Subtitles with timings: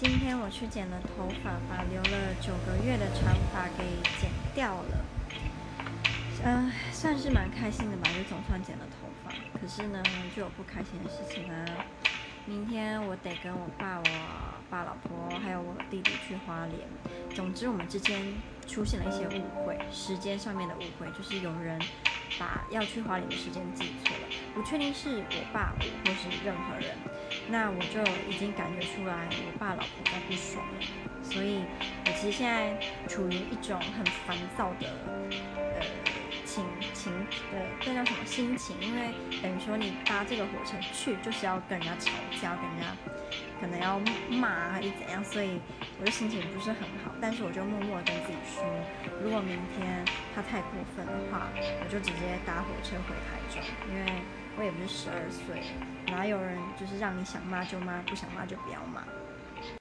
[0.00, 3.84] 今天我去剪了头发，把留了九个月的长发给
[4.18, 5.04] 剪掉了。
[6.42, 9.30] 嗯、算是蛮开心的吧，就总算剪了头发。
[9.60, 10.02] 可是呢，
[10.34, 11.84] 就有不开心的事情啊。
[12.46, 14.04] 明天我得跟我爸、我
[14.70, 16.78] 爸老婆还有我弟弟去花莲。
[17.34, 18.18] 总之，我们之间
[18.66, 21.78] 出现了一些误会，时间上面的误会，就是有人
[22.38, 24.22] 把要去花莲的时间记错了。
[24.54, 26.96] 不确定是我爸我或是任何人。
[27.50, 30.80] 那我就已经感觉出来，我爸老婆在不爽了，
[31.22, 31.64] 所以
[32.06, 34.86] 我其实现在处于一种很烦躁的
[35.74, 35.82] 呃
[36.46, 37.12] 情情
[37.52, 38.76] 呃这叫什么心情？
[38.80, 39.10] 因为
[39.42, 42.86] 等于说你搭这个火车去就是要跟人家吵架，跟人家
[43.60, 45.60] 可能要骂还是怎样，所以
[45.98, 47.10] 我的心情不是很好。
[47.20, 48.64] 但是我就默默跟自己说，
[49.22, 51.48] 如果明天他太过分的话，
[51.82, 53.60] 我就直接搭火车回台中，
[53.90, 54.22] 因为
[54.58, 55.62] 我也不是十二岁。
[56.06, 59.02] 哪有人就是让你想骂就骂，不想骂就不要骂。